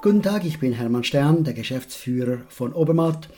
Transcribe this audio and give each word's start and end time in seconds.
Guten 0.00 0.22
Tag, 0.22 0.44
ich 0.44 0.60
bin 0.60 0.74
Hermann 0.74 1.02
Stern, 1.02 1.42
der 1.42 1.54
Geschäftsführer 1.54 2.42
von 2.48 2.72
Obermatt 2.72 3.28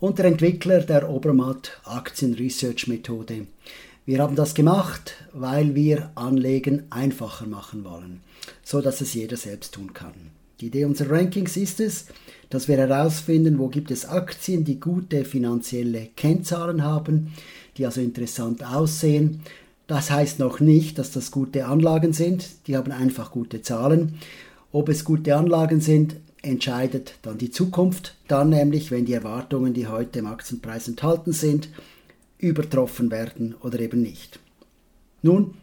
und 0.00 0.18
der 0.18 0.24
Entwickler 0.24 0.80
der 0.80 1.08
Obermatt 1.08 1.80
Aktien 1.84 2.34
Research 2.34 2.88
Methode. 2.88 3.46
Wir 4.04 4.18
haben 4.18 4.34
das 4.34 4.56
gemacht, 4.56 5.14
weil 5.32 5.76
wir 5.76 6.10
Anlegen 6.16 6.82
einfacher 6.90 7.46
machen 7.46 7.84
wollen, 7.84 8.20
so 8.64 8.80
dass 8.80 9.00
es 9.00 9.14
jeder 9.14 9.36
selbst 9.36 9.74
tun 9.74 9.94
kann. 9.94 10.12
Die 10.60 10.66
Idee 10.66 10.86
unserer 10.86 11.12
Rankings 11.12 11.56
ist 11.56 11.78
es, 11.78 12.06
dass 12.50 12.66
wir 12.66 12.78
herausfinden, 12.78 13.60
wo 13.60 13.68
gibt 13.68 13.92
es 13.92 14.04
Aktien, 14.04 14.64
die 14.64 14.80
gute 14.80 15.24
finanzielle 15.24 16.08
Kennzahlen 16.16 16.82
haben, 16.82 17.32
die 17.76 17.86
also 17.86 18.00
interessant 18.00 18.64
aussehen. 18.64 19.42
Das 19.86 20.10
heißt 20.10 20.40
noch 20.40 20.58
nicht, 20.58 20.98
dass 20.98 21.12
das 21.12 21.30
gute 21.30 21.66
Anlagen 21.66 22.12
sind, 22.12 22.66
die 22.66 22.76
haben 22.76 22.90
einfach 22.90 23.30
gute 23.30 23.62
Zahlen. 23.62 24.18
Ob 24.72 24.88
es 24.88 25.04
gute 25.04 25.34
Anlagen 25.34 25.80
sind, 25.80 26.16
entscheidet 26.42 27.14
dann 27.22 27.38
die 27.38 27.50
Zukunft, 27.50 28.14
dann 28.28 28.50
nämlich, 28.50 28.90
wenn 28.90 29.06
die 29.06 29.14
Erwartungen, 29.14 29.74
die 29.74 29.86
heute 29.86 30.20
im 30.20 30.26
Aktienpreis 30.26 30.88
enthalten 30.88 31.32
sind, 31.32 31.68
übertroffen 32.38 33.10
werden 33.10 33.54
oder 33.60 33.80
eben 33.80 34.02
nicht. 34.02 34.38
Nun, 35.22 35.54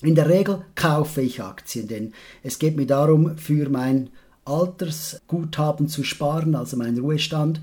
in 0.00 0.14
der 0.14 0.28
Regel 0.28 0.64
kaufe 0.74 1.20
ich 1.20 1.42
Aktien, 1.42 1.88
denn 1.88 2.12
es 2.42 2.58
geht 2.58 2.76
mir 2.76 2.86
darum, 2.86 3.36
für 3.36 3.68
mein 3.68 4.10
Altersguthaben 4.44 5.88
zu 5.88 6.04
sparen, 6.04 6.54
also 6.54 6.76
meinen 6.76 6.98
Ruhestand. 6.98 7.60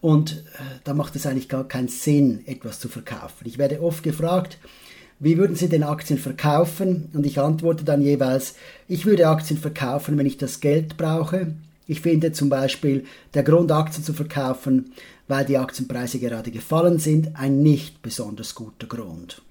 Und 0.00 0.32
äh, 0.32 0.62
da 0.84 0.94
macht 0.94 1.14
es 1.14 1.26
eigentlich 1.26 1.48
gar 1.48 1.66
keinen 1.66 1.88
Sinn, 1.88 2.42
etwas 2.46 2.80
zu 2.80 2.88
verkaufen. 2.88 3.46
Ich 3.46 3.58
werde 3.58 3.80
oft 3.82 4.02
gefragt, 4.02 4.58
wie 5.22 5.38
würden 5.38 5.54
Sie 5.54 5.68
denn 5.68 5.84
Aktien 5.84 6.18
verkaufen? 6.18 7.08
Und 7.14 7.24
ich 7.24 7.38
antworte 7.38 7.84
dann 7.84 8.02
jeweils, 8.02 8.56
ich 8.88 9.06
würde 9.06 9.28
Aktien 9.28 9.56
verkaufen, 9.56 10.18
wenn 10.18 10.26
ich 10.26 10.36
das 10.36 10.58
Geld 10.58 10.96
brauche. 10.96 11.54
Ich 11.86 12.00
finde 12.00 12.32
zum 12.32 12.48
Beispiel, 12.48 13.04
der 13.32 13.44
Grund, 13.44 13.70
Aktien 13.70 14.02
zu 14.02 14.14
verkaufen, 14.14 14.92
weil 15.28 15.44
die 15.44 15.58
Aktienpreise 15.58 16.18
gerade 16.18 16.50
gefallen 16.50 16.98
sind, 16.98 17.36
ein 17.36 17.62
nicht 17.62 18.02
besonders 18.02 18.56
guter 18.56 18.88
Grund. 18.88 19.42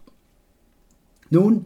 Nun, 1.29 1.63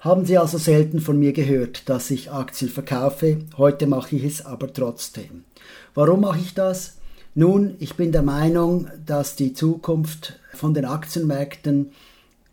haben 0.00 0.26
Sie 0.26 0.36
also 0.36 0.58
selten 0.58 1.00
von 1.00 1.18
mir 1.18 1.32
gehört, 1.32 1.88
dass 1.88 2.10
ich 2.10 2.30
Aktien 2.30 2.70
verkaufe, 2.70 3.38
heute 3.56 3.86
mache 3.86 4.14
ich 4.14 4.24
es 4.24 4.44
aber 4.44 4.70
trotzdem. 4.70 5.44
Warum 5.94 6.20
mache 6.20 6.40
ich 6.40 6.52
das? 6.52 6.98
Nun, 7.34 7.76
ich 7.78 7.94
bin 7.94 8.12
der 8.12 8.22
Meinung, 8.22 8.88
dass 9.06 9.36
die 9.36 9.54
Zukunft 9.54 10.38
von 10.52 10.74
den 10.74 10.84
Aktienmärkten 10.84 11.92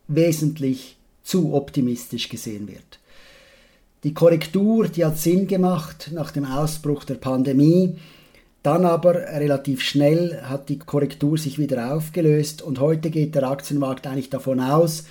wesentlich 0.10 0.98
zu 1.24 1.54
optimistisch 1.54 2.28
gesehen 2.28 2.68
wird. 2.68 3.00
Die 4.04 4.14
Korrektur, 4.14 4.88
die 4.88 5.06
hat 5.06 5.18
Sinn 5.18 5.48
gemacht 5.48 6.10
nach 6.14 6.32
dem 6.32 6.46
Ausbruch 6.46 7.04
der 7.04 7.16
Pandemie, 7.16 7.96
dann 8.64 8.86
aber 8.86 9.16
relativ 9.16 9.82
schnell 9.82 10.42
hat 10.42 10.68
die 10.68 10.80
Korrektur 10.80 11.38
sich 11.38 11.60
wieder 11.60 11.94
aufgelöst 11.94 12.62
und 12.62 12.80
heute 12.80 13.10
geht 13.10 13.36
der 13.36 13.44
Aktienmarkt 13.44 14.08
eigentlich 14.08 14.30
davon 14.30 14.60
aus, 14.60 15.06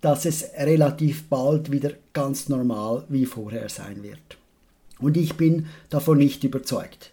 dass 0.00 0.24
es 0.24 0.44
relativ 0.58 1.28
bald 1.28 1.70
wieder 1.70 1.92
ganz 2.12 2.48
normal 2.48 3.04
wie 3.08 3.26
vorher 3.26 3.68
sein 3.68 4.02
wird. 4.02 4.18
Und 4.98 5.16
ich 5.16 5.34
bin 5.34 5.66
davon 5.88 6.18
nicht 6.18 6.44
überzeugt. 6.44 7.12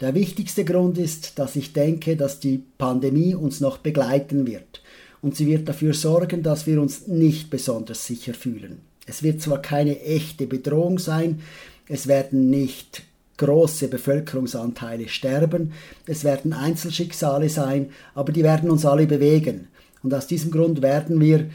Der 0.00 0.14
wichtigste 0.14 0.64
Grund 0.64 0.98
ist, 0.98 1.38
dass 1.38 1.54
ich 1.56 1.72
denke, 1.72 2.16
dass 2.16 2.40
die 2.40 2.62
Pandemie 2.76 3.34
uns 3.34 3.60
noch 3.60 3.78
begleiten 3.78 4.46
wird 4.46 4.82
und 5.22 5.36
sie 5.36 5.46
wird 5.46 5.68
dafür 5.68 5.94
sorgen, 5.94 6.42
dass 6.42 6.66
wir 6.66 6.80
uns 6.82 7.06
nicht 7.06 7.48
besonders 7.48 8.04
sicher 8.04 8.34
fühlen. 8.34 8.80
Es 9.06 9.22
wird 9.22 9.40
zwar 9.40 9.62
keine 9.62 10.00
echte 10.00 10.46
Bedrohung 10.46 10.98
sein, 10.98 11.40
es 11.88 12.06
werden 12.06 12.50
nicht 12.50 13.04
große 13.38 13.88
Bevölkerungsanteile 13.88 15.08
sterben, 15.08 15.72
es 16.06 16.22
werden 16.24 16.52
Einzelschicksale 16.52 17.48
sein, 17.48 17.90
aber 18.14 18.32
die 18.32 18.42
werden 18.42 18.70
uns 18.70 18.84
alle 18.84 19.06
bewegen. 19.06 19.68
Und 20.02 20.12
aus 20.12 20.26
diesem 20.26 20.50
Grund 20.50 20.82
werden 20.82 21.20
wir 21.20 21.50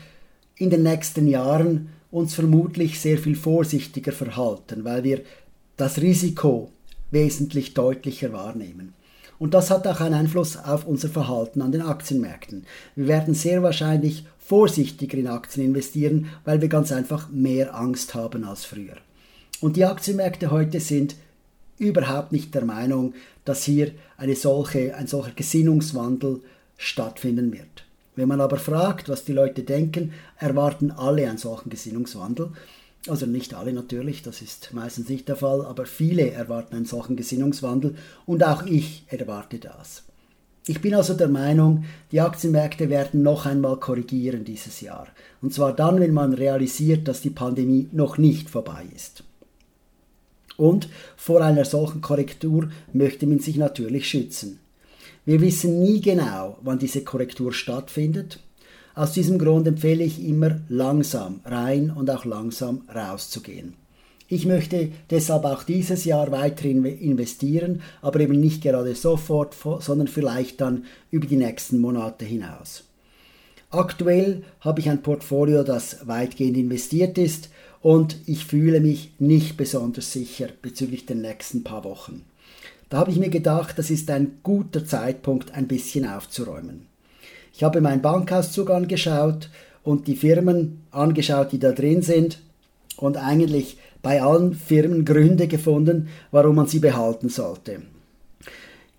in 0.55 0.69
den 0.69 0.83
nächsten 0.83 1.27
Jahren 1.27 1.89
uns 2.09 2.33
vermutlich 2.33 2.99
sehr 2.99 3.17
viel 3.17 3.35
vorsichtiger 3.35 4.11
verhalten, 4.11 4.83
weil 4.83 5.03
wir 5.03 5.21
das 5.75 6.01
Risiko 6.01 6.71
wesentlich 7.11 7.73
deutlicher 7.73 8.33
wahrnehmen. 8.33 8.93
Und 9.39 9.53
das 9.53 9.69
hat 9.69 9.87
auch 9.87 9.99
einen 9.99 10.15
Einfluss 10.15 10.57
auf 10.57 10.85
unser 10.85 11.09
Verhalten 11.09 11.61
an 11.61 11.71
den 11.71 11.81
Aktienmärkten. 11.81 12.65
Wir 12.95 13.07
werden 13.07 13.33
sehr 13.33 13.61
wahrscheinlich 13.61 14.25
vorsichtiger 14.39 15.17
in 15.17 15.27
Aktien 15.27 15.65
investieren, 15.67 16.27
weil 16.45 16.61
wir 16.61 16.69
ganz 16.69 16.91
einfach 16.91 17.29
mehr 17.29 17.75
Angst 17.75 18.15
haben 18.15 18.43
als 18.43 18.65
früher. 18.65 18.95
Und 19.59 19.75
die 19.75 19.85
Aktienmärkte 19.85 20.51
heute 20.51 20.79
sind 20.79 21.15
überhaupt 21.77 22.31
nicht 22.31 22.55
der 22.55 22.65
Meinung, 22.65 23.13
dass 23.45 23.63
hier 23.63 23.91
eine 24.17 24.35
solche, 24.35 24.95
ein 24.95 25.07
solcher 25.07 25.31
Gesinnungswandel 25.31 26.41
stattfinden 26.77 27.51
wird. 27.53 27.85
Wenn 28.15 28.27
man 28.27 28.41
aber 28.41 28.57
fragt, 28.57 29.09
was 29.09 29.25
die 29.25 29.33
Leute 29.33 29.63
denken, 29.63 30.13
erwarten 30.39 30.91
alle 30.91 31.29
einen 31.29 31.37
solchen 31.37 31.69
Gesinnungswandel. 31.69 32.51
Also 33.07 33.25
nicht 33.25 33.53
alle 33.53 33.71
natürlich, 33.71 34.21
das 34.21 34.41
ist 34.41 34.73
meistens 34.73 35.07
nicht 35.07 35.29
der 35.29 35.37
Fall, 35.37 35.65
aber 35.65 35.85
viele 35.85 36.31
erwarten 36.31 36.75
einen 36.75 36.85
solchen 36.85 37.15
Gesinnungswandel 37.15 37.95
und 38.25 38.43
auch 38.43 38.65
ich 38.65 39.03
erwarte 39.07 39.59
das. 39.59 40.03
Ich 40.69 40.81
bin 40.81 40.93
also 40.93 41.13
der 41.13 41.29
Meinung, 41.29 41.85
die 42.11 42.19
Aktienmärkte 42.19 42.89
werden 42.89 43.23
noch 43.23 43.45
einmal 43.45 43.77
korrigieren 43.77 44.43
dieses 44.43 44.81
Jahr. 44.81 45.07
Und 45.41 45.53
zwar 45.53 45.73
dann, 45.73 46.01
wenn 46.01 46.13
man 46.13 46.33
realisiert, 46.33 47.07
dass 47.07 47.21
die 47.21 47.29
Pandemie 47.29 47.87
noch 47.93 48.17
nicht 48.17 48.49
vorbei 48.49 48.85
ist. 48.93 49.23
Und 50.57 50.89
vor 51.15 51.41
einer 51.41 51.63
solchen 51.63 52.01
Korrektur 52.01 52.69
möchte 52.91 53.27
man 53.27 53.39
sich 53.39 53.55
natürlich 53.55 54.09
schützen. 54.09 54.59
Wir 55.23 55.39
wissen 55.39 55.81
nie 55.81 56.01
genau, 56.01 56.57
wann 56.61 56.79
diese 56.79 57.03
Korrektur 57.03 57.53
stattfindet 57.53 58.39
aus 58.97 59.11
diesem 59.11 59.37
Grund 59.37 59.67
empfehle 59.67 60.03
ich 60.03 60.25
immer 60.25 60.59
langsam 60.69 61.41
rein 61.45 61.91
und 61.91 62.09
auch 62.09 62.25
langsam 62.25 62.81
rauszugehen. 62.93 63.75
Ich 64.27 64.47
möchte 64.47 64.89
deshalb 65.11 65.45
auch 65.45 65.61
dieses 65.61 66.03
Jahr 66.03 66.31
weiter 66.31 66.65
investieren, 66.65 67.83
aber 68.01 68.19
eben 68.21 68.39
nicht 68.39 68.63
gerade 68.63 68.95
sofort, 68.95 69.55
sondern 69.81 70.07
vielleicht 70.07 70.61
dann 70.61 70.85
über 71.11 71.27
die 71.27 71.37
nächsten 71.37 71.79
Monate 71.79 72.25
hinaus. 72.25 72.85
Aktuell 73.69 74.43
habe 74.61 74.79
ich 74.79 74.89
ein 74.89 75.03
Portfolio, 75.03 75.61
das 75.63 76.07
weitgehend 76.07 76.57
investiert 76.57 77.19
ist 77.19 77.49
und 77.81 78.17
ich 78.25 78.45
fühle 78.45 78.81
mich 78.81 79.11
nicht 79.19 79.57
besonders 79.57 80.11
sicher 80.11 80.47
bezüglich 80.61 81.05
den 81.05 81.21
nächsten 81.21 81.63
paar 81.63 81.83
Wochen. 81.83 82.23
Da 82.89 82.97
habe 82.97 83.11
ich 83.11 83.17
mir 83.17 83.29
gedacht, 83.29 83.77
das 83.77 83.91
ist 83.91 84.09
ein 84.09 84.39
guter 84.41 84.85
Zeitpunkt, 84.85 85.53
ein 85.53 85.67
bisschen 85.67 86.07
aufzuräumen. 86.07 86.87
Ich 87.53 87.63
habe 87.63 87.81
meinen 87.81 88.01
Bankauszug 88.01 88.69
angeschaut 88.69 89.49
und 89.83 90.07
die 90.07 90.15
Firmen 90.15 90.83
angeschaut, 90.91 91.51
die 91.51 91.59
da 91.59 91.71
drin 91.71 92.01
sind 92.01 92.39
und 92.97 93.17
eigentlich 93.17 93.77
bei 94.01 94.21
allen 94.21 94.53
Firmen 94.53 95.05
Gründe 95.05 95.47
gefunden, 95.47 96.09
warum 96.31 96.55
man 96.55 96.67
sie 96.67 96.79
behalten 96.79 97.29
sollte. 97.29 97.81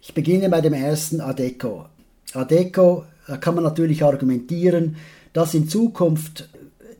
Ich 0.00 0.14
beginne 0.14 0.48
bei 0.48 0.60
dem 0.60 0.72
ersten 0.72 1.20
Adeco. 1.20 1.86
Adeco, 2.32 3.04
kann 3.40 3.54
man 3.54 3.64
natürlich 3.64 4.02
argumentieren, 4.02 4.96
dass 5.32 5.54
in 5.54 5.68
Zukunft 5.68 6.48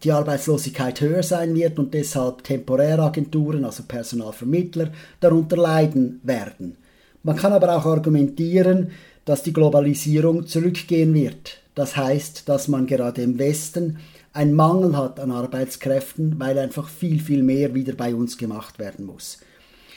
die 0.05 0.13
Arbeitslosigkeit 0.13 1.01
höher 1.01 1.23
sein 1.23 1.55
wird 1.55 1.79
und 1.79 1.93
deshalb 1.95 2.45
Temporäragenturen, 2.45 3.65
also 3.65 3.83
Personalvermittler, 3.89 4.91
darunter 5.21 5.57
leiden 5.57 6.21
werden. 6.23 6.77
Man 7.23 7.37
kann 7.37 7.53
aber 7.53 7.77
auch 7.77 7.87
argumentieren, 7.87 8.93
dass 9.29 9.43
die 9.43 9.53
Globalisierung 9.53 10.47
zurückgehen 10.47 11.13
wird. 11.13 11.59
Das 11.75 11.99
heißt, 11.99 12.49
dass 12.49 12.67
man 12.67 12.87
gerade 12.87 13.21
im 13.21 13.39
Westen 13.39 13.99
einen 14.33 14.55
Mangel 14.55 14.97
hat 14.97 15.21
an 15.21 15.31
Arbeitskräften, 15.31 16.41
weil 16.41 16.59
einfach 16.59 16.89
viel, 16.89 17.21
viel 17.21 17.43
mehr 17.43 17.75
wieder 17.75 17.93
bei 17.93 18.15
uns 18.15 18.39
gemacht 18.39 18.79
werden 18.79 19.05
muss. 19.05 19.41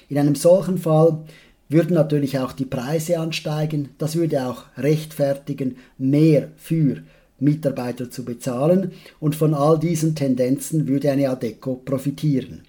In 0.09 0.17
einem 0.17 0.35
solchen 0.35 0.77
Fall 0.77 1.23
würden 1.69 1.93
natürlich 1.93 2.39
auch 2.39 2.51
die 2.51 2.65
Preise 2.65 3.19
ansteigen. 3.19 3.91
Das 3.99 4.17
würde 4.17 4.45
auch 4.45 4.65
rechtfertigen, 4.75 5.77
mehr 5.97 6.49
für 6.57 7.01
Mitarbeiter 7.39 8.11
zu 8.11 8.25
bezahlen 8.25 8.91
und 9.21 9.37
von 9.37 9.53
all 9.53 9.79
diesen 9.79 10.13
Tendenzen 10.13 10.89
würde 10.89 11.09
eine 11.09 11.29
Adeco 11.29 11.75
profitieren. 11.75 12.63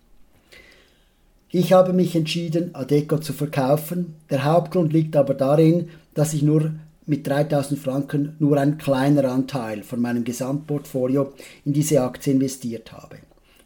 Ich 1.51 1.73
habe 1.73 1.93
mich 1.93 2.15
entschieden, 2.15 2.75
Adeco 2.75 3.19
zu 3.19 3.33
verkaufen. 3.33 4.15
Der 4.31 4.45
Hauptgrund 4.45 4.93
liegt 4.93 5.17
aber 5.17 5.35
darin, 5.35 5.91
dass 6.15 6.35
ich 6.35 6.43
nur 6.43 6.73
mit 7.07 7.27
3000 7.27 7.81
Franken 7.81 8.37
nur 8.39 8.59
ein 8.59 8.79
kleiner 8.79 9.31
Anteil 9.31 9.83
von 9.83 10.01
meinem 10.01 10.25
Gesamtportfolio 10.25 11.33
in 11.65 11.73
diese 11.73 12.03
Aktie 12.03 12.33
investiert 12.33 12.93
habe. 12.93 13.17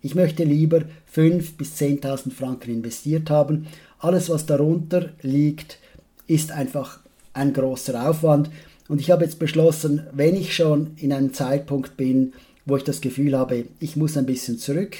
Ich 0.03 0.15
möchte 0.15 0.45
lieber 0.45 0.83
5.000 1.15 1.57
bis 1.57 1.77
10.000 1.81 2.31
Franken 2.31 2.71
investiert 2.71 3.29
haben. 3.29 3.67
Alles, 3.99 4.31
was 4.31 4.47
darunter 4.47 5.11
liegt, 5.23 5.79
ist 6.27 6.53
einfach 6.53 7.01
ein 7.33 7.53
großer 7.53 8.09
Aufwand. 8.09 8.51
Und 8.89 9.01
ich 9.01 9.11
habe 9.11 9.25
jetzt 9.25 9.39
beschlossen, 9.39 10.07
wenn 10.13 10.37
ich 10.37 10.55
schon 10.55 10.93
in 10.97 11.13
einem 11.13 11.33
Zeitpunkt 11.33 11.97
bin, 11.97 12.35
wo 12.65 12.77
ich 12.77 12.85
das 12.85 13.01
Gefühl 13.01 13.37
habe, 13.37 13.65
ich 13.81 13.97
muss 13.97 14.17
ein 14.17 14.27
bisschen 14.27 14.59
zurück, 14.59 14.97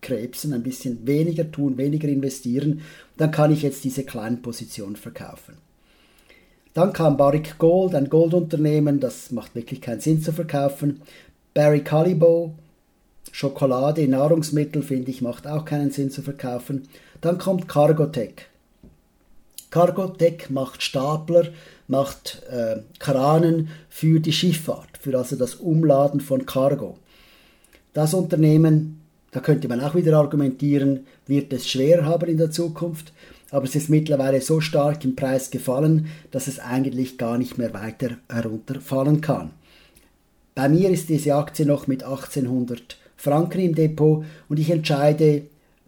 krebsen, 0.00 0.52
ein 0.52 0.62
bisschen 0.62 1.06
weniger 1.06 1.50
tun, 1.50 1.76
weniger 1.76 2.08
investieren, 2.08 2.82
dann 3.16 3.30
kann 3.30 3.52
ich 3.52 3.62
jetzt 3.62 3.84
diese 3.84 4.04
kleinen 4.04 4.42
Positionen 4.42 4.96
verkaufen. 4.96 5.54
Dann 6.74 6.92
kam 6.92 7.16
Barrick 7.16 7.56
Gold, 7.58 7.94
ein 7.94 8.10
Goldunternehmen, 8.10 8.98
das 8.98 9.30
macht 9.30 9.54
wirklich 9.54 9.80
keinen 9.80 10.00
Sinn 10.00 10.20
zu 10.20 10.32
verkaufen. 10.32 11.00
Barry 11.54 11.84
Callebaut, 11.84 12.50
Schokolade, 13.30 14.06
Nahrungsmittel, 14.08 14.82
finde 14.82 15.12
ich, 15.12 15.22
macht 15.22 15.46
auch 15.46 15.64
keinen 15.64 15.92
Sinn 15.92 16.10
zu 16.10 16.20
verkaufen. 16.22 16.88
Dann 17.20 17.38
kommt 17.38 17.68
Cargotec. 17.68 18.48
Cargotec 19.70 20.50
macht 20.50 20.82
Stapler, 20.82 21.48
macht 21.86 22.42
äh, 22.50 22.76
Kranen 22.98 23.68
für 23.88 24.18
die 24.18 24.32
Schifffahrt, 24.32 24.98
für 25.00 25.16
also 25.16 25.36
das 25.36 25.54
Umladen 25.56 26.20
von 26.20 26.44
Cargo. 26.44 26.98
Das 27.92 28.14
Unternehmen, 28.14 29.00
da 29.30 29.38
könnte 29.38 29.68
man 29.68 29.80
auch 29.80 29.94
wieder 29.94 30.16
argumentieren, 30.18 31.06
wird 31.26 31.52
es 31.52 31.68
schwer 31.68 32.04
haben 32.04 32.28
in 32.28 32.38
der 32.38 32.50
Zukunft, 32.50 33.12
aber 33.54 33.66
es 33.66 33.76
ist 33.76 33.88
mittlerweile 33.88 34.40
so 34.40 34.60
stark 34.60 35.04
im 35.04 35.14
Preis 35.14 35.48
gefallen, 35.52 36.08
dass 36.32 36.48
es 36.48 36.58
eigentlich 36.58 37.18
gar 37.18 37.38
nicht 37.38 37.56
mehr 37.56 37.72
weiter 37.72 38.16
herunterfallen 38.28 39.20
kann. 39.20 39.52
Bei 40.56 40.68
mir 40.68 40.90
ist 40.90 41.08
diese 41.08 41.36
Aktie 41.36 41.64
noch 41.64 41.86
mit 41.86 42.02
1800 42.02 42.98
Franken 43.16 43.60
im 43.60 43.74
Depot 43.76 44.24
und 44.48 44.58
ich 44.58 44.70
entscheide, 44.70 45.42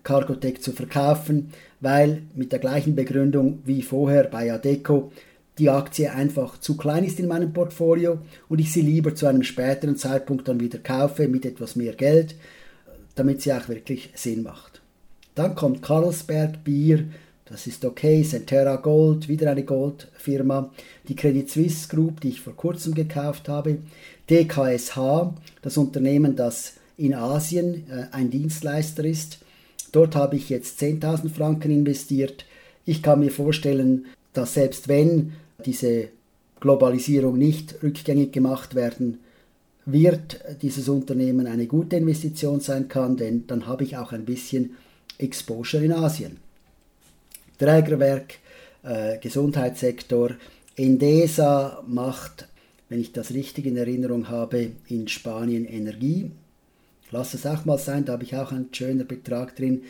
Cargotec 0.05 0.63
zu 0.63 0.71
verkaufen, 0.71 1.53
weil 1.81 2.23
mit 2.37 2.53
der 2.53 2.61
gleichen 2.61 2.95
Begründung 2.95 3.59
wie 3.65 3.83
vorher 3.83 4.29
bei 4.29 4.53
Adeco 4.53 5.11
die 5.59 5.69
Aktie 5.69 6.13
einfach 6.13 6.61
zu 6.61 6.77
klein 6.77 7.03
ist 7.03 7.19
in 7.19 7.27
meinem 7.27 7.53
Portfolio 7.53 8.21
und 8.49 8.61
ich 8.61 8.73
sie 8.73 8.83
lieber 8.83 9.17
zu 9.17 9.27
einem 9.27 9.43
späteren 9.43 9.97
Zeitpunkt 9.97 10.47
dann 10.47 10.61
wieder 10.61 10.79
kaufe 10.79 11.27
mit 11.27 11.45
etwas 11.45 11.75
mehr 11.75 11.95
Geld, 11.95 12.37
damit 13.17 13.43
sie 13.43 13.53
auch 13.53 13.69
wirklich 13.69 14.11
Sinn 14.15 14.45
macht. 14.45 14.83
Dann 15.35 15.57
kommt 15.57 15.83
Carlsberg 15.83 16.63
Bier, 16.63 17.07
das 17.49 17.67
ist 17.67 17.85
okay, 17.85 18.23
Centera 18.23 18.77
Gold, 18.77 19.29
wieder 19.29 19.51
eine 19.51 19.65
Goldfirma, 19.65 20.71
die 21.09 21.15
Credit 21.15 21.49
Suisse 21.49 21.89
Group, 21.89 22.21
die 22.21 22.31
ich 22.31 22.41
vor 22.41 22.57
kurzem 22.57 22.95
gekauft 22.95 23.49
habe, 23.49 23.79
DKSH, 24.29 25.33
das 25.63 25.77
Unternehmen, 25.77 26.35
das 26.35 26.75
in 26.97 27.15
Asien 27.15 27.85
äh, 27.89 28.07
ein 28.11 28.31
Dienstleister 28.31 29.05
ist. 29.05 29.39
Dort 29.93 30.17
habe 30.17 30.37
ich 30.37 30.49
jetzt 30.49 30.81
10.000 30.81 31.31
Franken 31.31 31.71
investiert. 31.71 32.45
Ich 32.85 33.03
kann 33.03 33.21
mir 33.21 33.31
vorstellen, 33.31 34.07
dass 34.33 34.55
selbst 34.55 34.89
wenn 34.89 35.33
diese 35.65 36.09
Globalisierung 36.61 37.39
nicht 37.39 37.83
rückgängig 37.83 38.33
gemacht 38.33 38.75
werden 38.75 39.19
wird, 39.85 40.41
dieses 40.63 40.89
Unternehmen 40.89 41.47
eine 41.47 41.67
gute 41.67 41.97
Investition 41.97 42.61
sein 42.61 42.89
kann, 42.89 43.17
denn 43.17 43.47
dann 43.47 43.67
habe 43.67 43.85
ich 43.85 43.97
auch 43.97 44.13
ein 44.13 44.25
bisschen 44.25 44.77
Exposure 45.19 45.85
in 45.85 45.93
Asien. 45.93 46.39
Trägerwerk, 47.59 48.35
äh, 48.83 49.19
Gesundheitssektor, 49.19 50.31
Endesa 50.77 51.83
macht, 51.87 52.49
wenn 52.89 53.01
ich 53.01 53.13
das 53.13 53.33
richtig 53.33 53.67
in 53.67 53.77
Erinnerung 53.77 54.29
habe, 54.29 54.71
in 54.89 55.09
Spanien 55.09 55.65
Energie. 55.65 56.31
Lass 57.11 57.35
es 57.35 57.47
auch 57.47 57.65
mal 57.65 57.79
sein, 57.79 58.05
da 58.05 58.15
habe 58.15 58.25
ich 58.25 58.37
auch 58.37 58.53
einen 58.53 58.69
schönen 58.73 59.07
Betrag 59.07 59.57
drin. 59.57 59.83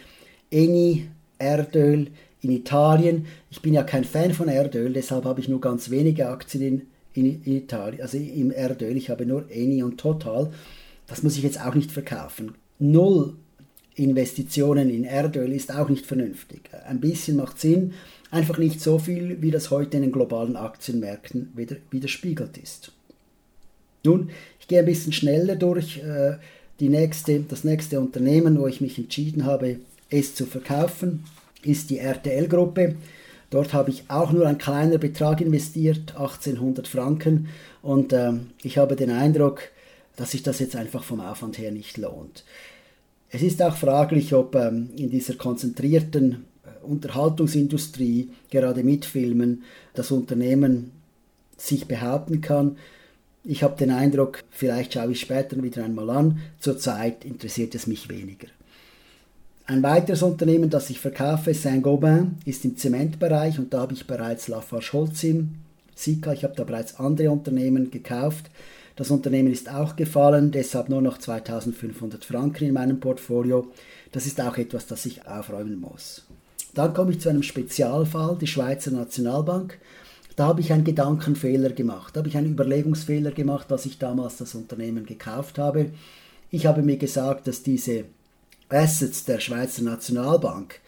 Eni, 0.51 1.09
Erdöl, 1.39 2.09
in 2.43 2.51
Italien. 2.51 3.27
Ich 3.51 3.61
bin 3.63 3.75
ja 3.75 3.83
kein 3.83 4.05
Fan 4.05 4.33
von 4.33 4.49
Erdöl, 4.49 4.93
deshalb 4.93 5.25
habe 5.25 5.41
ich 5.41 5.49
nur 5.49 5.61
ganz 5.61 5.91
wenige 5.91 6.29
Aktien 6.29 6.63
in, 6.63 6.83
in, 7.15 7.43
in 7.43 7.57
Italien, 7.57 8.03
also 8.03 8.17
im 8.19 8.51
Erdöl. 8.51 8.97
Ich 8.97 9.11
habe 9.11 9.27
nur 9.27 9.51
Eni 9.51 9.83
und 9.83 9.99
Total. 9.99 10.53
Das 11.07 11.23
muss 11.23 11.37
ich 11.37 11.43
jetzt 11.43 11.61
auch 11.61 11.75
nicht 11.75 11.93
verkaufen. 11.93 12.55
Null 12.79 13.35
Investitionen 13.97 14.91
in 14.91 15.05
Erdöl 15.05 15.53
ist 15.53 15.75
auch 15.75 15.89
nicht 15.89 16.07
vernünftig. 16.07 16.71
Ein 16.87 17.01
bisschen 17.01 17.37
macht 17.37 17.59
Sinn, 17.59 17.95
einfach 18.31 18.59
nicht 18.59 18.81
so 18.81 18.99
viel, 18.99 19.41
wie 19.41 19.51
das 19.51 19.71
heute 19.71 19.97
in 19.97 20.03
den 20.03 20.13
globalen 20.13 20.57
Aktienmärkten 20.57 21.53
widerspiegelt 21.91 22.59
ist. 22.59 22.93
Nun, 24.05 24.31
ich 24.61 24.69
gehe 24.69 24.81
ein 24.81 24.87
bisschen 24.87 25.13
schneller 25.13 25.57
durch 25.57 25.99
äh, 25.99 26.37
die 26.79 26.91
nächste, 26.91 27.41
das 27.41 27.65
nächste 27.65 27.99
Unternehmen, 27.99 28.59
wo 28.59 28.67
ich 28.67 28.81
mich 28.81 28.99
entschieden 28.99 29.45
habe, 29.47 29.79
es 30.11 30.35
zu 30.35 30.47
verkaufen 30.47 31.25
ist 31.63 31.91
die 31.91 31.99
RTL-Gruppe. 31.99 32.97
Dort 33.51 33.73
habe 33.73 33.91
ich 33.91 34.05
auch 34.09 34.33
nur 34.33 34.47
einen 34.47 34.59
kleinen 34.59 34.99
Betrag 34.99 35.41
investiert, 35.41 36.15
1800 36.17 36.87
Franken. 36.89 37.49
Und 37.83 38.13
ähm, 38.13 38.51
ich 38.63 38.79
habe 38.79 38.97
den 38.97 39.11
Eindruck, 39.11 39.63
dass 40.17 40.33
sich 40.33 40.43
das 40.43 40.59
jetzt 40.59 40.77
einfach 40.77 41.03
vom 41.03 41.21
Aufwand 41.21 41.59
her 41.59 41.71
nicht 41.71 41.97
lohnt. 41.97 42.45
Es 43.37 43.43
ist 43.43 43.61
auch 43.61 43.77
fraglich, 43.77 44.33
ob 44.33 44.55
ähm, 44.55 44.89
in 44.97 45.11
dieser 45.11 45.35
konzentrierten 45.35 46.47
äh, 46.65 46.87
Unterhaltungsindustrie, 46.87 48.31
gerade 48.51 48.83
mit 48.83 49.05
Filmen, 49.05 49.65
das 49.93 50.11
Unternehmen 50.11 50.93
sich 51.59 51.87
behaupten 51.87 52.41
kann. 52.41 52.79
Ich 53.45 53.63
habe 53.63 53.77
den 53.77 53.91
Eindruck, 53.91 54.43
vielleicht 54.49 54.95
schaue 54.95 55.13
ich 55.13 55.21
später 55.21 55.63
wieder 55.63 55.85
einmal 55.85 56.09
an, 56.09 56.39
zurzeit 56.61 57.27
interessiert 57.27 57.75
es 57.75 57.87
mich 57.87 58.09
weniger. 58.09 58.47
Ein 59.67 59.83
weiteres 59.83 60.23
Unternehmen, 60.23 60.71
das 60.71 60.89
ich 60.89 60.99
verkaufe, 60.99 61.53
Saint-Gobain, 61.53 62.37
ist 62.47 62.65
im 62.65 62.79
Zementbereich 62.79 63.59
und 63.59 63.75
da 63.75 63.81
habe 63.81 63.93
ich 63.93 64.07
bereits 64.07 64.49
Lafarge-Holcim, 64.49 65.57
Sika, 65.95 66.33
ich 66.33 66.43
habe 66.43 66.55
da 66.57 66.65
bereits 66.65 66.99
andere 66.99 67.31
Unternehmen 67.31 67.91
gekauft. 67.91 68.47
Das 68.97 69.11
Unternehmen 69.11 69.53
ist 69.53 69.71
auch 69.71 69.95
gefallen, 69.95 70.51
deshalb 70.51 70.89
nur 70.89 71.03
noch 71.03 71.19
2500 71.19 72.25
Franken 72.25 72.65
in 72.65 72.73
meinem 72.73 72.99
Portfolio. 72.99 73.71
Das 74.11 74.27
ist 74.27 74.41
auch 74.41 74.57
etwas, 74.57 74.87
das 74.87 75.05
ich 75.05 75.27
aufräumen 75.27 75.79
muss. 75.79 76.25
Dann 76.73 76.95
komme 76.95 77.13
ich 77.13 77.21
zu 77.21 77.29
einem 77.29 77.43
Spezialfall, 77.43 78.39
die 78.41 78.47
Schweizer 78.47 78.91
Nationalbank. 78.91 79.79
Da 80.35 80.47
habe 80.47 80.61
ich 80.61 80.73
einen 80.73 80.85
Gedankenfehler 80.85 81.71
gemacht, 81.71 82.15
da 82.15 82.19
habe 82.19 82.29
ich 82.29 82.37
einen 82.37 82.53
Überlegungsfehler 82.53 83.31
gemacht, 83.31 83.71
als 83.73 83.87
ich 83.87 83.99
damals 83.99 84.37
das 84.39 84.55
Unternehmen 84.55 85.07
gekauft 85.07 85.59
habe. 85.59 85.91
Ich 86.51 86.67
habe 86.67 86.83
mir 86.83 86.99
gesagt, 86.99 87.47
dass 87.49 87.63
diese 87.63 88.05
Assets 88.69 89.25
der 89.25 89.41
Schweizer 89.41 89.83
Nationalbank 89.83 90.81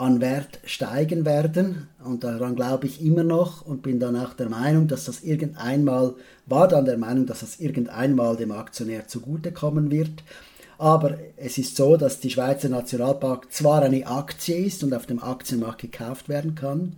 an 0.00 0.22
Wert 0.22 0.60
steigen 0.64 1.26
werden 1.26 1.88
und 2.02 2.24
daran 2.24 2.56
glaube 2.56 2.86
ich 2.86 3.04
immer 3.04 3.22
noch 3.22 3.66
und 3.66 3.82
bin 3.82 4.00
dann 4.00 4.16
auch 4.16 4.32
der 4.32 4.48
Meinung, 4.48 4.88
dass 4.88 5.04
das 5.04 5.20
irgendeinmal, 5.22 6.14
war 6.46 6.68
dann 6.68 6.86
der 6.86 6.96
Meinung, 6.96 7.26
dass 7.26 7.40
das 7.40 7.60
irgendeinmal 7.60 8.36
dem 8.36 8.50
Aktionär 8.50 9.06
zugutekommen 9.08 9.90
wird. 9.90 10.22
Aber 10.78 11.18
es 11.36 11.58
ist 11.58 11.76
so, 11.76 11.98
dass 11.98 12.18
die 12.18 12.30
Schweizer 12.30 12.70
Nationalbank 12.70 13.52
zwar 13.52 13.82
eine 13.82 14.06
Aktie 14.06 14.64
ist 14.64 14.82
und 14.82 14.94
auf 14.94 15.04
dem 15.04 15.22
Aktienmarkt 15.22 15.82
gekauft 15.82 16.30
werden 16.30 16.54
kann, 16.54 16.94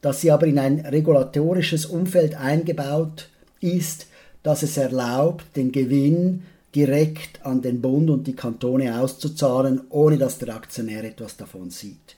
dass 0.00 0.22
sie 0.22 0.30
aber 0.30 0.46
in 0.46 0.58
ein 0.58 0.80
regulatorisches 0.80 1.84
Umfeld 1.84 2.34
eingebaut 2.34 3.28
ist, 3.60 4.06
das 4.42 4.62
es 4.62 4.78
erlaubt, 4.78 5.44
den 5.54 5.70
Gewinn 5.70 6.44
direkt 6.74 7.44
an 7.44 7.60
den 7.60 7.82
Bund 7.82 8.08
und 8.08 8.26
die 8.26 8.34
Kantone 8.34 8.98
auszuzahlen, 8.98 9.82
ohne 9.90 10.16
dass 10.16 10.38
der 10.38 10.56
Aktionär 10.56 11.04
etwas 11.04 11.36
davon 11.36 11.68
sieht. 11.68 12.16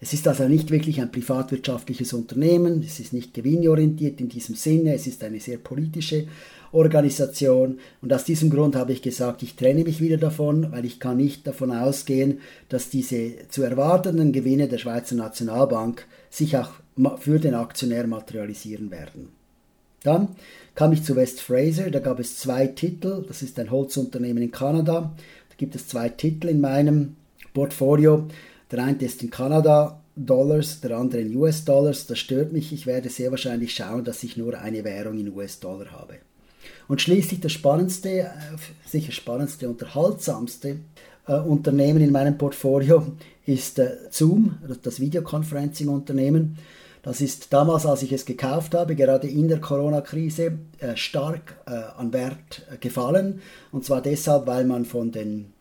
Es 0.00 0.12
ist 0.12 0.28
also 0.28 0.46
nicht 0.46 0.70
wirklich 0.70 1.00
ein 1.00 1.10
privatwirtschaftliches 1.10 2.12
Unternehmen, 2.12 2.84
es 2.86 3.00
ist 3.00 3.12
nicht 3.12 3.34
gewinnorientiert 3.34 4.20
in 4.20 4.28
diesem 4.28 4.54
Sinne, 4.54 4.94
es 4.94 5.08
ist 5.08 5.24
eine 5.24 5.40
sehr 5.40 5.58
politische 5.58 6.28
Organisation. 6.70 7.78
Und 8.00 8.12
aus 8.12 8.24
diesem 8.24 8.50
Grund 8.50 8.76
habe 8.76 8.92
ich 8.92 9.02
gesagt, 9.02 9.42
ich 9.42 9.56
trenne 9.56 9.82
mich 9.82 10.00
wieder 10.00 10.16
davon, 10.16 10.70
weil 10.70 10.84
ich 10.84 11.00
kann 11.00 11.16
nicht 11.16 11.46
davon 11.46 11.72
ausgehen, 11.72 12.40
dass 12.68 12.90
diese 12.90 13.48
zu 13.48 13.62
erwartenden 13.62 14.32
Gewinne 14.32 14.68
der 14.68 14.78
Schweizer 14.78 15.16
Nationalbank 15.16 16.06
sich 16.30 16.56
auch 16.56 16.70
für 17.18 17.40
den 17.40 17.54
Aktionär 17.54 18.06
materialisieren 18.06 18.90
werden. 18.90 19.30
Dann 20.04 20.28
kam 20.76 20.92
ich 20.92 21.02
zu 21.02 21.16
West 21.16 21.40
Fraser, 21.40 21.90
da 21.90 21.98
gab 21.98 22.20
es 22.20 22.36
zwei 22.36 22.68
Titel, 22.68 23.24
das 23.26 23.42
ist 23.42 23.58
ein 23.58 23.70
Holzunternehmen 23.70 24.44
in 24.44 24.52
Kanada, 24.52 25.12
da 25.48 25.54
gibt 25.56 25.74
es 25.74 25.88
zwei 25.88 26.08
Titel 26.08 26.48
in 26.48 26.60
meinem 26.60 27.16
Portfolio. 27.52 28.28
Der 28.70 28.84
eine 28.84 28.98
ist 28.98 29.22
in 29.22 29.30
Kanada 29.30 30.00
Dollars, 30.16 30.80
der 30.80 30.96
andere 30.98 31.20
in 31.20 31.34
US-Dollars. 31.36 32.06
Das 32.06 32.18
stört 32.18 32.52
mich. 32.52 32.72
Ich 32.72 32.86
werde 32.86 33.08
sehr 33.08 33.30
wahrscheinlich 33.30 33.74
schauen, 33.74 34.04
dass 34.04 34.22
ich 34.22 34.36
nur 34.36 34.58
eine 34.58 34.84
Währung 34.84 35.18
in 35.18 35.32
US-Dollar 35.32 35.92
habe. 35.92 36.16
Und 36.86 37.00
schließlich 37.00 37.40
das 37.40 37.52
spannendste, 37.52 38.20
äh, 38.20 38.30
sicher 38.86 39.12
spannendste, 39.12 39.68
unterhaltsamste 39.68 40.78
äh, 41.26 41.34
Unternehmen 41.34 42.02
in 42.02 42.10
meinem 42.12 42.36
Portfolio 42.36 43.12
ist 43.46 43.78
äh, 43.78 43.96
Zoom, 44.10 44.58
das 44.82 45.00
Videoconferencing-Unternehmen. 45.00 46.58
Das 47.02 47.20
ist 47.20 47.52
damals, 47.52 47.86
als 47.86 48.02
ich 48.02 48.12
es 48.12 48.24
gekauft 48.24 48.74
habe, 48.74 48.96
gerade 48.96 49.28
in 49.28 49.48
der 49.48 49.60
Corona-Krise, 49.60 50.58
äh, 50.78 50.96
stark 50.96 51.56
äh, 51.66 51.70
an 51.96 52.12
Wert 52.12 52.66
gefallen. 52.80 53.40
Und 53.70 53.84
zwar 53.84 54.02
deshalb, 54.02 54.46
weil 54.46 54.64
man 54.64 54.84
von 54.84 55.12
den 55.12 55.52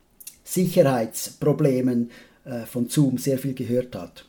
Sicherheitsproblemen 0.44 2.10
von 2.66 2.88
Zoom 2.90 3.18
sehr 3.18 3.38
viel 3.38 3.54
gehört 3.54 3.96
hat. 3.96 4.26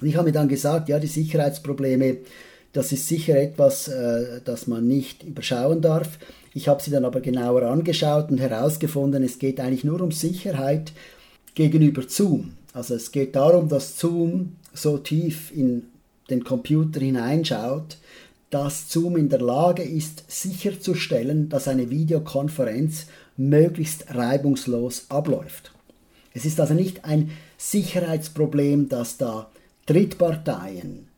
Und 0.00 0.08
ich 0.08 0.16
habe 0.16 0.26
mir 0.26 0.32
dann 0.32 0.48
gesagt, 0.48 0.88
ja, 0.88 0.98
die 0.98 1.06
Sicherheitsprobleme, 1.06 2.18
das 2.72 2.92
ist 2.92 3.08
sicher 3.08 3.40
etwas, 3.40 3.90
das 4.44 4.66
man 4.66 4.86
nicht 4.86 5.22
überschauen 5.22 5.80
darf. 5.80 6.18
Ich 6.52 6.68
habe 6.68 6.82
sie 6.82 6.90
dann 6.90 7.04
aber 7.04 7.20
genauer 7.20 7.62
angeschaut 7.62 8.30
und 8.30 8.38
herausgefunden, 8.38 9.22
es 9.22 9.38
geht 9.38 9.60
eigentlich 9.60 9.84
nur 9.84 10.00
um 10.00 10.12
Sicherheit 10.12 10.92
gegenüber 11.54 12.02
Zoom. 12.06 12.52
Also 12.72 12.94
es 12.94 13.12
geht 13.12 13.36
darum, 13.36 13.68
dass 13.68 13.98
Zoom 13.98 14.56
so 14.74 14.98
tief 14.98 15.50
in 15.54 15.84
den 16.28 16.44
Computer 16.44 17.00
hineinschaut, 17.00 17.96
dass 18.50 18.90
Zoom 18.90 19.16
in 19.16 19.28
der 19.28 19.40
Lage 19.40 19.82
ist, 19.82 20.24
sicherzustellen, 20.28 21.48
dass 21.48 21.68
eine 21.68 21.90
Videokonferenz 21.90 23.06
möglichst 23.36 24.14
reibungslos 24.14 25.06
abläuft. 25.08 25.72
Es 26.34 26.44
ist 26.44 26.60
also 26.60 26.74
nicht 26.74 27.04
ein 27.06 27.30
Sicherheitsproblem, 27.58 28.88
dass 28.88 29.16
da 29.16 29.50
Drittparteien 29.86 31.08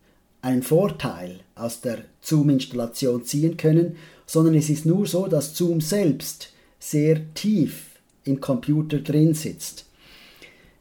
einen 0.42 0.62
Vorteil 0.62 1.40
aus 1.54 1.80
der 1.80 1.98
Zoom-Installation 2.20 3.24
ziehen 3.24 3.56
können, 3.56 3.96
sondern 4.26 4.54
es 4.54 4.70
ist 4.70 4.86
nur 4.86 5.06
so, 5.06 5.26
dass 5.26 5.56
Zoom 5.56 5.80
selbst 5.80 6.52
sehr 6.78 7.34
tief 7.34 7.86
im 8.24 8.40
Computer 8.40 8.98
drin 8.98 9.34
sitzt. 9.34 9.86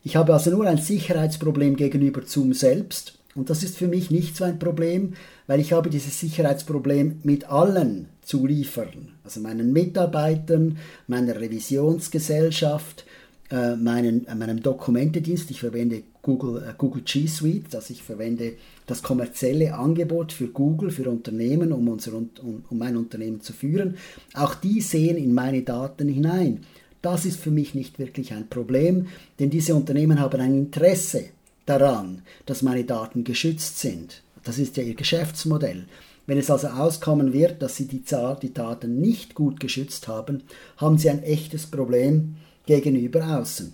Ich 0.03 0.15
habe 0.15 0.33
also 0.33 0.51
nur 0.51 0.67
ein 0.67 0.77
Sicherheitsproblem 0.77 1.75
gegenüber 1.75 2.21
Zoom 2.25 2.53
selbst 2.53 3.17
und 3.35 3.49
das 3.49 3.63
ist 3.63 3.77
für 3.77 3.87
mich 3.87 4.09
nicht 4.09 4.35
so 4.35 4.43
ein 4.43 4.59
Problem, 4.59 5.13
weil 5.47 5.59
ich 5.59 5.73
habe 5.73 5.89
dieses 5.89 6.19
Sicherheitsproblem 6.19 7.19
mit 7.23 7.49
allen 7.49 8.09
Zulieferern, 8.23 9.13
also 9.23 9.39
meinen 9.39 9.71
Mitarbeitern, 9.73 10.77
meiner 11.07 11.39
Revisionsgesellschaft, 11.39 13.05
äh, 13.49 13.75
meinen, 13.75 14.27
äh, 14.27 14.35
meinem 14.35 14.61
Dokumentedienst. 14.61 15.49
Ich 15.51 15.61
verwende 15.61 16.03
Google, 16.21 16.63
äh, 16.63 16.73
Google 16.77 17.03
G 17.03 17.27
Suite, 17.27 17.73
also 17.75 17.93
ich 17.93 18.03
verwende 18.03 18.53
das 18.85 19.01
kommerzielle 19.01 19.73
Angebot 19.73 20.31
für 20.31 20.47
Google, 20.47 20.91
für 20.91 21.09
Unternehmen, 21.09 21.71
um, 21.71 21.87
unser, 21.87 22.13
um, 22.13 22.29
um 22.69 22.77
mein 22.77 22.97
Unternehmen 22.97 23.41
zu 23.41 23.53
führen. 23.53 23.95
Auch 24.33 24.55
die 24.55 24.81
sehen 24.81 25.17
in 25.17 25.33
meine 25.33 25.61
Daten 25.61 26.09
hinein. 26.09 26.65
Das 27.01 27.25
ist 27.25 27.39
für 27.39 27.51
mich 27.51 27.75
nicht 27.75 27.99
wirklich 27.99 28.33
ein 28.33 28.49
Problem, 28.49 29.07
denn 29.39 29.49
diese 29.49 29.75
Unternehmen 29.75 30.19
haben 30.19 30.41
ein 30.41 30.57
Interesse 30.57 31.25
daran, 31.65 32.23
dass 32.45 32.63
meine 32.63 32.83
Daten 32.83 33.23
geschützt 33.23 33.79
sind. 33.79 34.23
Das 34.43 34.57
ist 34.57 34.77
ja 34.77 34.83
ihr 34.83 34.95
Geschäftsmodell. 34.95 35.85
Wenn 36.25 36.37
es 36.37 36.51
also 36.51 36.67
auskommen 36.67 37.31
wird, 37.31 37.61
dass 37.61 37.77
sie 37.77 37.87
die, 37.87 38.03
die 38.41 38.53
Daten 38.53 38.99
nicht 38.99 39.35
gut 39.35 39.61
geschützt 39.61 40.09
haben, 40.09 40.43
haben 40.75 40.97
sie 40.97 41.09
ein 41.09 41.23
echtes 41.23 41.65
Problem 41.65 42.35
gegenüber 42.67 43.39
außen. 43.39 43.73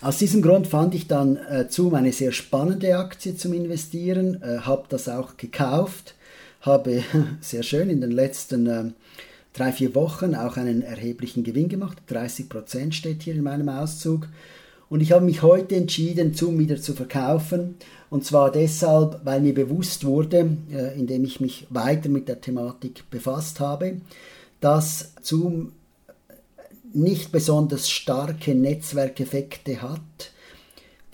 Aus 0.00 0.18
diesem 0.18 0.42
Grund 0.42 0.66
fand 0.66 0.94
ich 0.94 1.08
dann 1.08 1.36
äh, 1.36 1.66
Zoom 1.68 1.94
eine 1.94 2.12
sehr 2.12 2.30
spannende 2.30 2.96
Aktie 2.96 3.36
zum 3.36 3.54
Investieren, 3.54 4.42
äh, 4.42 4.58
habe 4.58 4.84
das 4.90 5.08
auch 5.08 5.38
gekauft, 5.38 6.14
habe 6.60 7.02
sehr 7.40 7.62
schön 7.62 7.90
in 7.90 8.02
den 8.02 8.10
letzten 8.10 8.66
äh, 8.66 8.84
drei, 9.54 9.72
vier 9.72 9.94
Wochen 9.94 10.34
auch 10.34 10.58
einen 10.58 10.82
erheblichen 10.82 11.42
Gewinn 11.42 11.70
gemacht. 11.70 12.02
30 12.08 12.50
Prozent 12.50 12.94
steht 12.94 13.22
hier 13.22 13.34
in 13.34 13.42
meinem 13.42 13.70
Auszug. 13.70 14.28
Und 14.90 15.00
ich 15.00 15.12
habe 15.12 15.24
mich 15.24 15.42
heute 15.42 15.74
entschieden, 15.74 16.34
Zoom 16.34 16.58
wieder 16.58 16.76
zu 16.76 16.92
verkaufen. 16.92 17.76
Und 18.10 18.24
zwar 18.24 18.52
deshalb, 18.52 19.22
weil 19.24 19.40
mir 19.40 19.54
bewusst 19.54 20.04
wurde, 20.04 20.56
äh, 20.70 20.98
indem 20.98 21.24
ich 21.24 21.40
mich 21.40 21.66
weiter 21.70 22.10
mit 22.10 22.28
der 22.28 22.42
Thematik 22.42 23.08
befasst 23.10 23.58
habe, 23.58 24.02
dass 24.60 25.14
Zoom 25.22 25.72
nicht 26.94 27.32
besonders 27.32 27.90
starke 27.90 28.54
Netzwerkeffekte 28.54 29.82
hat, 29.82 30.00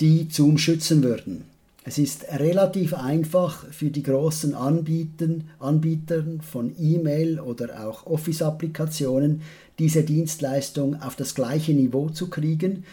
die 0.00 0.28
Zoom 0.30 0.58
schützen 0.58 1.02
würden. 1.02 1.44
Es 1.82 1.96
ist 1.96 2.24
relativ 2.30 2.92
einfach 2.94 3.66
für 3.70 3.90
die 3.90 4.02
großen 4.02 4.54
Anbieten, 4.54 5.48
Anbieter 5.58 6.24
von 6.40 6.74
E-Mail 6.78 7.40
oder 7.40 7.86
auch 7.86 8.06
Office-Applikationen 8.06 9.40
diese 9.78 10.02
Dienstleistung 10.02 11.00
auf 11.00 11.16
das 11.16 11.34
gleiche 11.34 11.72
Niveau 11.72 12.10
zu 12.10 12.28
kriegen 12.28 12.84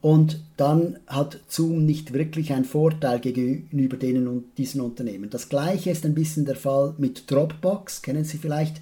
und 0.00 0.40
dann 0.56 0.98
hat 1.06 1.40
Zoom 1.48 1.84
nicht 1.84 2.14
wirklich 2.14 2.52
einen 2.52 2.64
Vorteil 2.64 3.20
gegenüber 3.20 3.98
denen 3.98 4.26
und 4.28 4.44
diesen 4.56 4.80
Unternehmen. 4.80 5.28
Das 5.28 5.50
gleiche 5.50 5.90
ist 5.90 6.06
ein 6.06 6.14
bisschen 6.14 6.46
der 6.46 6.56
Fall 6.56 6.94
mit 6.96 7.30
Dropbox, 7.30 8.00
kennen 8.00 8.24
Sie 8.24 8.38
vielleicht. 8.38 8.80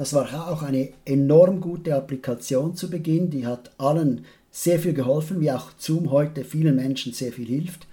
Das 0.00 0.14
war 0.14 0.50
auch 0.50 0.62
eine 0.62 0.88
enorm 1.04 1.60
gute 1.60 1.94
Applikation 1.94 2.74
zu 2.74 2.88
Beginn, 2.88 3.28
die 3.28 3.46
hat 3.46 3.70
allen 3.76 4.24
sehr 4.50 4.78
viel 4.78 4.94
geholfen, 4.94 5.42
wie 5.42 5.50
auch 5.50 5.72
Zoom 5.76 6.10
heute 6.10 6.42
vielen 6.42 6.76
Menschen 6.76 7.12
sehr 7.12 7.32
viel 7.32 7.44
hilft. 7.44 7.86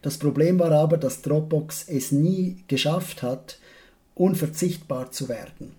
Das 0.00 0.18
Problem 0.18 0.60
war 0.60 0.70
aber, 0.70 0.98
dass 0.98 1.20
Dropbox 1.22 1.88
es 1.88 2.12
nie 2.12 2.58
geschafft 2.68 3.24
hat, 3.24 3.58
unverzichtbar 4.14 5.10
zu 5.10 5.28
werden. 5.28 5.72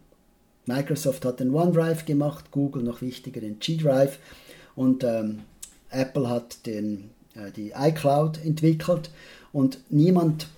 Microsoft 0.65 1.23
hat 1.23 1.39
den 1.39 1.55
OneDrive 1.55 2.03
gemacht, 2.03 2.51
Google 2.51 2.83
noch 2.83 3.01
wichtiger 3.01 3.39
den 3.39 3.59
G-Drive 3.59 4.19
und 4.75 5.05
ähm, 5.05 5.43
Apple 5.91 6.29
hat 6.29 6.65
den, 6.65 7.11
äh, 7.35 7.53
die 7.53 7.71
iCloud 7.73 8.43
entwickelt 8.43 9.11
und 9.53 9.79
niemand 9.89 10.49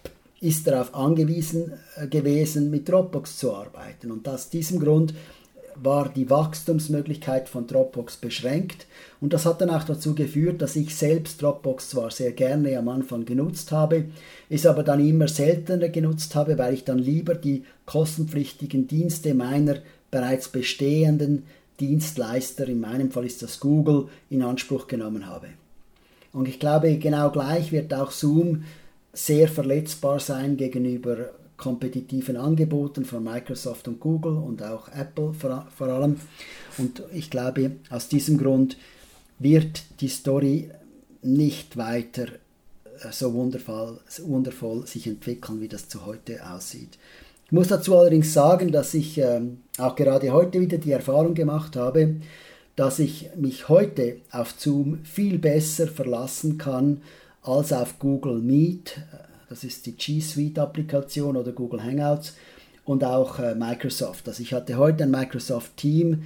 ist 0.42 0.68
darauf 0.68 0.94
angewiesen 0.94 1.74
äh, 1.96 2.08
gewesen, 2.08 2.70
mit 2.70 2.90
Dropbox 2.90 3.38
zu 3.38 3.54
arbeiten. 3.54 4.12
Und 4.12 4.28
aus 4.28 4.50
diesem 4.50 4.80
Grund 4.80 5.14
war 5.76 6.10
die 6.10 6.30
Wachstumsmöglichkeit 6.30 7.48
von 7.48 7.66
Dropbox 7.66 8.18
beschränkt 8.18 8.88
und 9.22 9.34
das 9.34 9.46
hat 9.46 9.62
dann 9.62 9.70
auch 9.70 9.84
dazu 9.84 10.14
geführt, 10.16 10.62
dass 10.62 10.76
ich 10.76 10.96
selbst 10.96 11.42
Dropbox 11.42 11.90
zwar 11.90 12.12
sehr 12.12 12.34
gerne 12.34 12.78
am 12.78 12.90
Anfang 12.90 13.26
genutzt 13.26 13.72
habe, 13.72 14.06
es 14.50 14.66
aber 14.66 14.84
dann 14.84 15.06
immer 15.06 15.28
seltener 15.28 15.90
genutzt 15.90 16.36
habe, 16.36 16.58
weil 16.58 16.74
ich 16.74 16.84
dann 16.84 17.00
lieber 17.00 17.36
die 17.36 17.64
kostenpflichtigen 17.86 18.88
Dienste 18.88 19.34
meiner 19.34 19.78
bereits 20.12 20.50
bestehenden 20.50 21.44
Dienstleister, 21.80 22.68
in 22.68 22.82
meinem 22.82 23.12
Fall 23.12 23.26
ist 23.26 23.42
das 23.42 23.60
Google, 23.60 24.08
in 24.30 24.44
Anspruch 24.44 24.88
genommen 24.88 25.28
habe. 25.28 25.48
Und 26.34 26.48
ich 26.48 26.60
glaube, 26.60 26.98
genau 26.98 27.32
gleich 27.32 27.72
wird 27.72 27.94
auch 27.94 28.12
Zoom 28.12 28.64
sehr 29.14 29.48
verletzbar 29.48 30.20
sein 30.20 30.58
gegenüber 30.58 31.32
kompetitiven 31.58 32.38
Angeboten 32.38 33.06
von 33.06 33.24
Microsoft 33.24 33.88
und 33.88 34.00
Google 34.00 34.38
und 34.38 34.64
auch 34.64 34.88
Apple 34.90 35.34
vor, 35.34 35.88
allem. 35.88 36.20
Und 36.78 37.04
ich 37.14 37.30
glaube, 37.30 37.74
aus 37.90 38.08
diesem 38.08 38.38
Grund 38.38 38.78
wird 39.38 39.84
die 40.00 40.08
Story 40.08 40.72
nicht 41.22 41.78
weiter 41.78 42.26
äh, 42.26 43.12
so 43.12 43.34
wundervoll, 43.34 44.00
wundervoll 44.24 44.88
sich 44.88 45.06
entwickeln, 45.06 45.62
wie 45.62 45.68
das 45.68 45.88
zu 45.88 46.06
heute 46.06 46.50
aussieht. 46.50 46.98
Ich 47.46 47.52
muss 47.52 47.68
dazu 47.68 47.96
allerdings 47.96 48.34
sagen, 48.34 48.72
dass 48.72 48.94
ich 48.96 49.20
ähm, 49.20 49.60
auch 49.78 49.96
gerade 49.96 50.32
heute 50.32 50.62
wieder 50.62 50.80
die 50.80 50.92
Erfahrung 50.92 51.36
gemacht 51.36 51.76
habe, 51.76 52.16
dass 52.76 52.98
ich 52.98 53.30
mich 53.36 53.70
heute 53.70 54.18
auf 54.32 54.56
Zoom 54.58 55.04
viel 55.04 55.38
besser 55.38 55.88
verlassen 55.88 56.58
kann 56.58 57.02
als 57.44 57.74
auf 57.74 58.00
Google 58.00 58.40
Meet, 58.40 59.00
das 59.50 59.64
ist 59.64 59.86
die 59.86 59.94
G 59.94 60.22
Suite-Applikation 60.22 61.36
oder 61.36 61.52
Google 61.52 61.84
Hangouts 61.84 62.36
und 62.86 63.04
auch 63.04 63.40
äh, 63.40 63.56
Microsoft. 63.56 64.28
Also 64.28 64.42
ich 64.44 64.54
hatte 64.54 64.78
heute 64.78 65.04
ein 65.04 65.12
Microsoft 65.12 65.76
Team 65.78 66.24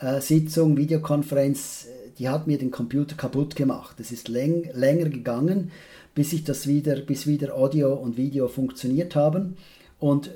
äh, 0.00 0.20
Videokonferenz, 0.20 1.86
die 2.18 2.28
hat 2.28 2.46
mir 2.46 2.58
den 2.58 2.70
Computer 2.70 3.16
kaputt 3.16 3.56
gemacht. 3.56 3.98
Es 3.98 4.12
ist 4.12 4.28
läng 4.28 4.68
länger 4.74 5.08
gegangen, 5.08 5.70
bis 6.14 6.32
ich 6.32 6.44
das 6.44 6.66
wieder, 6.66 6.96
bis 6.96 7.26
wieder 7.26 7.56
Audio 7.56 7.94
und 7.94 8.16
Video 8.16 8.48
funktioniert 8.48 9.16
haben. 9.16 9.56
Und 9.98 10.28
äh, 10.28 10.30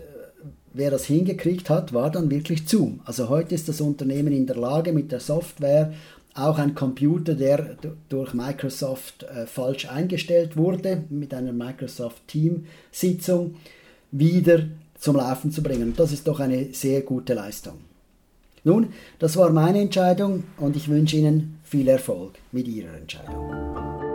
wer 0.73 0.91
das 0.91 1.05
hingekriegt 1.05 1.71
hat, 1.71 1.93
war 1.93 2.11
dann 2.11 2.31
wirklich 2.31 2.67
Zoom. 2.67 3.01
Also 3.05 3.29
heute 3.29 3.55
ist 3.55 3.69
das 3.69 3.81
Unternehmen 3.81 4.33
in 4.33 4.47
der 4.47 4.57
Lage, 4.57 4.93
mit 4.93 5.13
der 5.13 5.21
Software 5.21 5.93
auch 6.37 6.59
ein 6.59 6.75
Computer, 6.75 7.35
der 7.35 7.77
durch 8.09 8.35
Microsoft 8.35 9.25
äh, 9.25 9.47
falsch 9.47 9.89
eingestellt 9.89 10.57
wurde, 10.57 11.05
mit 11.09 11.33
einer 11.35 11.53
Microsoft 11.53 12.29
Team-Sitzung 12.29 13.57
wieder 14.11 14.65
zum 14.99 15.17
Laufen 15.17 15.51
zu 15.51 15.63
bringen. 15.63 15.95
Das 15.97 16.13
ist 16.13 16.27
doch 16.29 16.41
eine 16.41 16.73
sehr 16.73 17.03
gute 17.03 17.35
Leistung. 17.35 17.79
Nun, 18.65 18.89
das 19.19 19.37
war 19.37 19.51
meine 19.51 19.81
Entscheidung 19.81 20.45
und 20.59 20.77
ich 20.77 20.89
wünsche 20.89 21.17
Ihnen 21.17 21.61
viel 21.63 21.89
Erfolg 21.89 22.35
mit 22.53 22.67
Ihrer 22.67 22.97
Entscheidung. 22.97 24.06